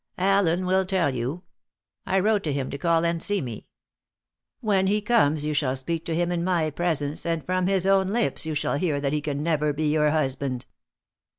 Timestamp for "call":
2.79-3.05